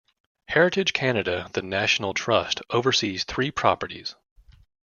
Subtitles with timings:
[0.47, 4.15] Heritage Canada The National Trust oversees three properties.